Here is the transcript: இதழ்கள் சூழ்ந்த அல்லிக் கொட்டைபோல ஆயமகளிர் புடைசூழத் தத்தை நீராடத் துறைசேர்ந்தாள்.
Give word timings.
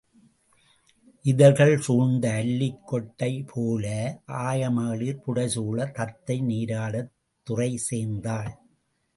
இதழ்கள் 1.21 1.79
சூழ்ந்த 1.79 2.29
அல்லிக் 2.29 2.79
கொட்டைபோல 2.91 3.85
ஆயமகளிர் 4.27 5.21
புடைசூழத் 5.27 5.91
தத்தை 5.91 6.41
நீராடத் 6.41 7.11
துறைசேர்ந்தாள். 7.49 8.51